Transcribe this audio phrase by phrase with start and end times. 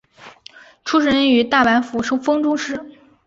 [0.83, 2.83] 出身于大阪府丰中市。